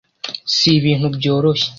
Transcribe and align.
si 0.55 0.67
ibintu 0.79 1.05
byoroshye 1.15 1.67